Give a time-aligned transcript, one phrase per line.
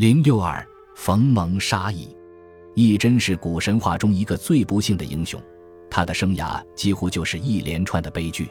[0.00, 2.08] 零六二，冯蒙杀义。
[2.74, 5.38] 义真是古神话中一个最不幸的英雄，
[5.90, 8.48] 他的生涯几乎就是一连串的悲剧。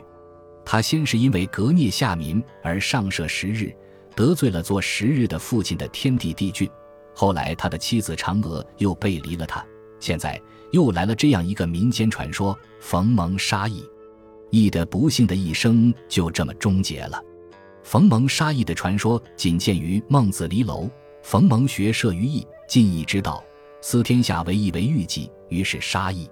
[0.63, 3.75] 他先是因为革聂下民而上涉十日，
[4.15, 6.70] 得罪了做十日的父亲的天帝帝俊。
[7.15, 9.66] 后来他的妻子嫦娥又背离了他，
[10.00, 10.39] 现在
[10.71, 13.84] 又来了这样一个民间传说：冯蒙杀义。
[14.52, 17.20] 义的不幸的一生就这么终结了。
[17.81, 20.84] 冯蒙杀义的传说仅见于《孟子·离楼》。
[21.21, 23.43] 冯蒙学射于义，尽义之道，
[23.81, 26.30] 思天下为义为欲计，于是杀义。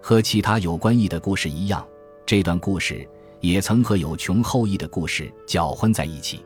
[0.00, 1.86] 和其他有关义的故事一样，
[2.24, 3.06] 这段故事
[3.40, 6.44] 也曾和有穷后义的故事搅混在一起。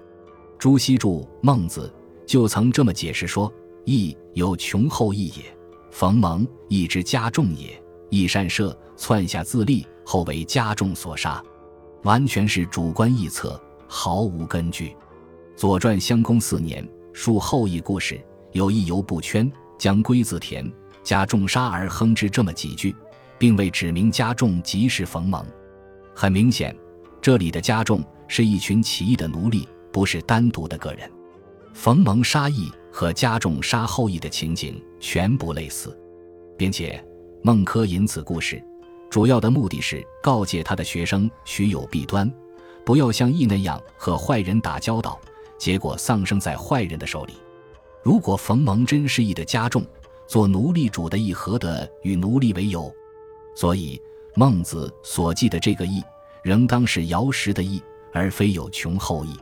[0.58, 1.08] 朱熹著
[1.40, 1.92] 《孟子》
[2.26, 3.52] 就曾这么解释说
[3.84, 5.44] ：“义有穷后义也。
[5.90, 11.42] 冯蒙义之加重也，义善射，窜下自立，后为加重所杀。”
[12.02, 14.88] 完全是主观臆测，毫无根据。
[15.56, 16.86] 《左传》襄公四年。
[17.14, 20.70] 述后羿故事，有一游不圈，将龟子田，
[21.04, 22.94] 加重杀而亨之这么几句，
[23.38, 25.46] 并未指明加重即是冯蒙。
[26.12, 26.76] 很明显，
[27.22, 31.08] 这里的加重是一群起义的奴隶，不是单独的个人。
[31.72, 35.96] 冯蒙杀义和加重杀后羿的情景全不类似，
[36.58, 37.02] 并且
[37.44, 38.60] 孟轲引此故事，
[39.08, 42.28] 主要的目的是告诫他的学生许有弊端，
[42.84, 45.16] 不要像羿那样和坏人打交道。
[45.64, 47.32] 结果丧生在坏人的手里。
[48.02, 49.82] 如果冯蒙真是义的加重，
[50.26, 52.94] 做奴隶主的义何得与奴隶为友？
[53.56, 53.98] 所以
[54.34, 56.02] 孟子所记的这个义，
[56.42, 59.34] 仍当是尧时的义，而非有穷后义。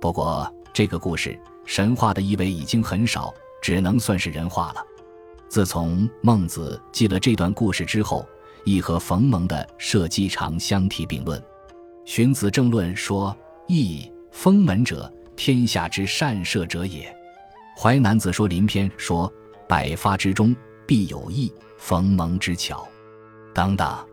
[0.00, 4.84] 不过这个故事神话的意味已经很少，只能算是人话了。
[5.48, 8.26] 自从孟子记了这段故事之后，
[8.64, 11.40] 义和冯蒙的社稷常相提并论。
[12.04, 13.36] 荀子正论说
[13.68, 17.14] ：“义封门者。”天下之善射者也，
[17.80, 19.32] 《淮南子·说林篇》说
[19.68, 20.54] ：“百发之中
[20.86, 22.86] 必有一，冯蒙之巧。”
[23.54, 24.06] 等等，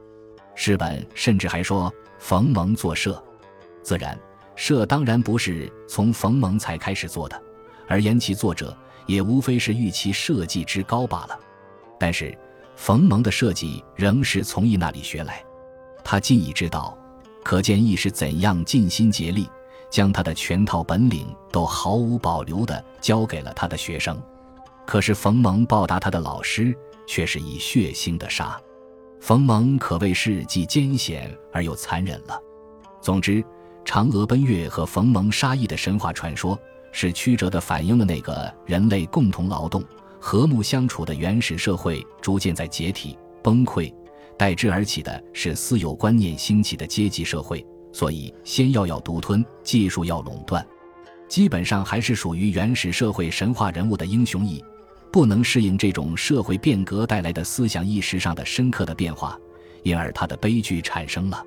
[0.56, 3.22] 诗本甚至还说冯蒙作射。
[3.84, 4.18] 自然，
[4.56, 7.42] 射当然不是从冯蒙才开始做的，
[7.88, 11.40] 而言其作者也无非是欲其设计之高罢了。
[12.00, 12.38] 但是，
[12.76, 15.44] 冯蒙的设计仍是从义那里学来，
[16.04, 16.98] 他尽已之道，
[17.44, 19.50] 可见义是怎样尽心竭力。
[19.90, 24.22] 将他的全套本领都毫无保留地交给了他的学生，
[24.86, 26.76] 可是冯蒙报答他的老师
[27.08, 28.60] 却是以血腥的杀。
[29.20, 32.40] 冯蒙可谓是既艰险而又残忍了。
[33.02, 33.44] 总之，
[33.84, 36.58] 嫦娥奔月和冯蒙杀义的神话传说，
[36.92, 39.84] 是曲折地反映了那个人类共同劳动、
[40.20, 43.94] 和睦相处的原始社会逐渐在解体崩溃，
[44.38, 47.66] 代之而起的是私有观念兴起的阶级社会。
[47.92, 50.66] 所以，先要要独吞，技术要垄断，
[51.28, 54.64] 基本上还是属于原始社会神话人物的英雄意，
[55.12, 59.38] 不能适应这种社会变革带来的思想意识上的深刻的变化，
[59.84, 61.44] 因而他的悲剧产生了。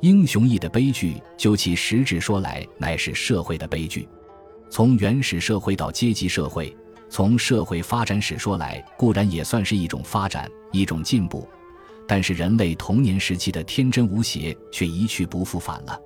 [0.00, 4.08] 英雄意的悲剧，就其实质说来，乃是社会的悲剧。
[4.68, 6.76] 从原始社会到阶级社会，
[7.08, 11.48] 从社会发展史说来，固然也算是一种发展，一种进步。
[12.12, 15.98] 但是人类童年时期的天真无邪却一去不复返了，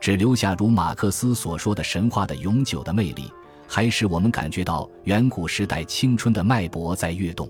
[0.00, 3.30] 只留下如马克思所说的神话的永久的魅力，
[3.68, 7.48] 还使我们感觉到远古时代青春的脉搏在跃动。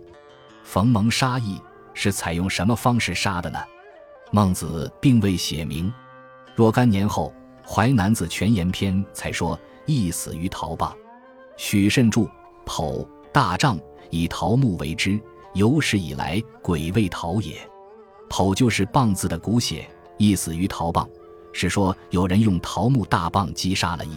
[0.64, 1.58] 冯蒙杀义
[1.94, 3.58] 是采用什么方式杀的呢？
[4.30, 5.90] 孟子并未写明。
[6.54, 7.32] 若干年后，
[7.66, 10.94] 《淮南子·全言篇》才说义死于陶棒。
[11.56, 12.28] 许慎注：
[12.66, 15.18] 剖大丈以桃木为之，
[15.54, 17.66] 有史以来鬼未陶也。
[18.34, 21.08] 剖就是棒字的古写，意死于桃棒，
[21.52, 24.10] 是说有人用桃木大棒击杀了羿。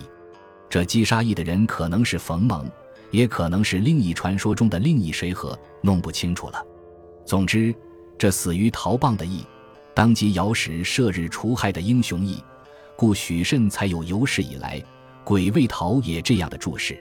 [0.68, 2.68] 这击杀羿的人可能是冯蒙，
[3.12, 6.66] 也可能是另一传说中的另一谁和，弄不清楚了。
[7.28, 7.72] 总之，
[8.18, 9.46] 这死于桃棒的羿，
[9.94, 12.44] 当即尧时射日除害的英雄羿，
[12.96, 14.84] 故许慎才有有史以来
[15.24, 17.00] 鬼未逃也这样的注释。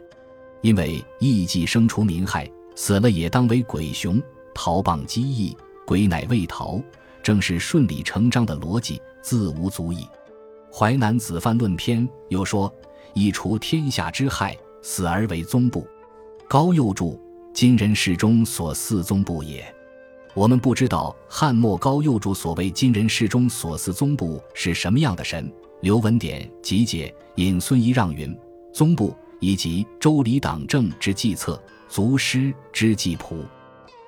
[0.61, 4.23] 因为羿既生除民害，死了也当为鬼雄，
[4.55, 6.79] 桃棒击羿，鬼乃未逃。
[7.27, 10.05] 正是顺理成章的逻辑，自无足矣。
[10.73, 12.73] 《淮南子·范论篇》又说
[13.15, 15.85] ：“以除天下之害，死而为宗部。”
[16.47, 17.21] 高佑注
[17.53, 19.67] ：“今人世中所祀宗部也。”
[20.35, 25.53] 我们不知道汉末高佑注所谓“今人世中所祀宗部”是什么样的神。
[25.81, 28.33] 刘文典集解引孙仪让云
[28.73, 33.45] ：“宗部以及周礼党政之计策，足师之计谱。”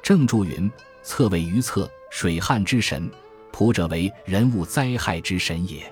[0.05, 0.70] 正注云
[1.03, 3.10] ：“策为于策。”水旱之神，
[3.52, 5.82] 仆者为人物灾害之神也。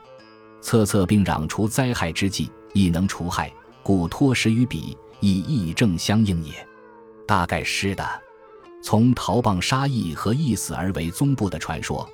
[0.60, 3.52] 策策并攘除灾害之计，亦能除害，
[3.82, 6.52] 故托食于彼，以义正相应也。
[7.26, 8.04] 大概是的。
[8.82, 12.08] 从陶棒杀义和一死而为宗部的传说，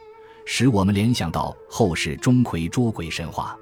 [0.44, 3.56] 使我们联想到后世钟馗捉鬼神话。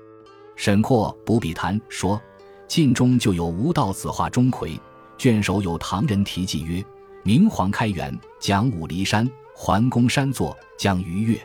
[0.57, 2.21] 沈括《补笔谈》说，
[2.69, 4.79] 晋中就有吴道子画钟馗，
[5.19, 6.85] 卷首有唐人题记曰
[7.25, 9.29] ：“明皇开元，讲武离山，
[9.63, 11.39] 桓公山坐，将逾越。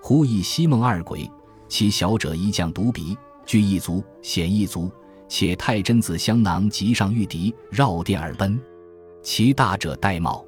[0.00, 1.30] 忽忆西梦二鬼，
[1.68, 3.14] 其小者一将独鼻，
[3.44, 4.90] 具一足，显一足，
[5.28, 8.58] 且太真子香囊及上玉笛，绕殿而奔；
[9.20, 10.42] 其大者戴帽，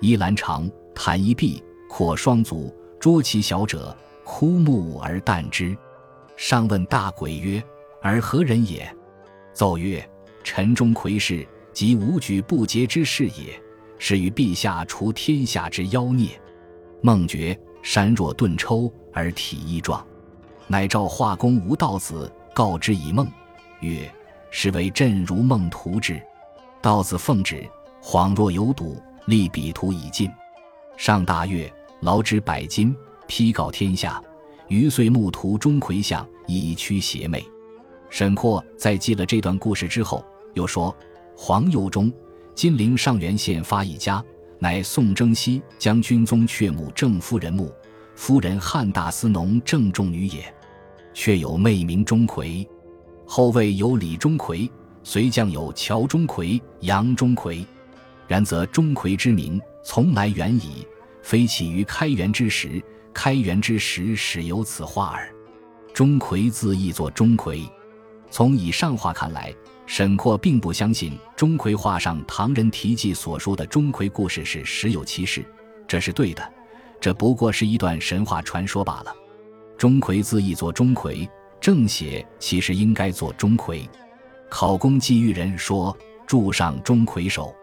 [0.00, 5.78] 衣兰长，袒一臂，阔双足，捉其小者，枯木而啖之。”
[6.36, 7.62] 上问大鬼曰
[8.02, 8.92] ：“尔何人也？”
[9.54, 10.04] 奏曰
[10.42, 13.61] ：“陈钟馗氏，即无举不竭之士也。
[14.04, 16.28] 是与陛下除天下之妖孽。”
[17.02, 20.04] 孟觉山若顿抽而体亦壮，
[20.66, 23.28] 乃召画工吴道子，告之以梦，
[23.80, 24.12] 曰
[24.50, 26.20] ：“是为朕如梦图之。”
[26.82, 27.64] 道子奉旨，
[28.02, 30.28] 恍若有睹，立笔图已尽。
[30.96, 32.94] 上大悦，劳之百金，
[33.28, 34.20] 批告天下。
[34.66, 37.44] 余遂木图钟馗像，以驱邪魅。
[38.10, 40.24] 沈括在记了这段故事之后，
[40.54, 40.94] 又说：
[41.36, 42.12] 黄佑中，
[42.54, 44.22] 金陵上元县发一家，
[44.58, 47.72] 乃宋征西将军宗阙母郑夫人墓，
[48.14, 50.54] 夫人汉大司农郑仲女也。
[51.14, 52.66] 却有妹名钟馗，
[53.26, 54.70] 后位有李钟馗，
[55.02, 57.64] 随将有乔钟馗、杨钟馗。
[58.26, 60.86] 然则钟馗之名从来远矣，
[61.22, 62.82] 非起于开元之时。
[63.12, 65.30] 开元之时，始有此画耳。
[65.92, 67.68] 钟馗字译作钟馗。
[68.32, 75.44] 从以上话看来，沈括并不相信钟馗画上唐人题记所说的钟馗故事是实有其事，
[75.86, 76.52] 这是对的。
[76.98, 79.14] 这不过是一段神话传说罢了。
[79.76, 81.28] 钟馗字译作钟馗，
[81.60, 83.86] 正写其实应该作钟馗。
[84.48, 85.94] 考功记玉人说
[86.26, 87.54] ：“柱上钟馗首。”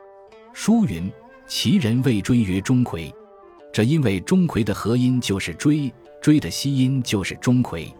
[0.53, 1.11] 书云
[1.47, 3.11] ：“其人谓追曰钟馗。”
[3.73, 7.91] 这因为钟馗的合音就是追，追的西音就是钟馗，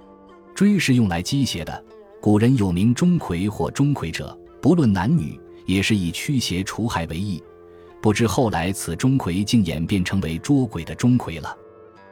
[0.53, 1.83] 追是用来击邪的。
[2.21, 7.41] 古人有名钟馗或钟馗者，不论男女，也是以驱邪除害为意。
[8.01, 11.57] 不知后来此钟馗竟演变成为捉鬼的钟馗了。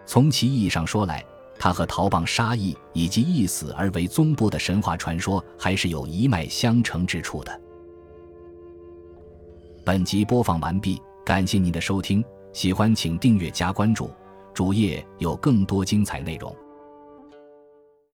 [0.06, 1.24] 从其意义上说来，
[1.60, 7.62] 他和陶棒杀义以及一死而为宗部的神话传说还是有一脉相承之处的。
[9.84, 12.24] 本集播放完毕，感谢您的收听。
[12.54, 14.10] 喜欢请订阅加关注，
[14.54, 16.54] 主页有更多精彩内容。